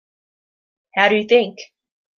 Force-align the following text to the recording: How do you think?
How 0.95 1.09
do 1.09 1.15
you 1.15 1.25
think? 1.27 1.59